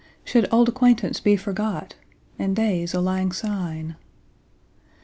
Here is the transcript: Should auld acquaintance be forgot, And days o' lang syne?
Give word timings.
Should 0.25 0.51
auld 0.51 0.67
acquaintance 0.67 1.19
be 1.19 1.35
forgot, 1.35 1.93
And 2.39 2.55
days 2.55 2.95
o' 2.95 3.01
lang 3.01 3.31
syne? 3.31 3.97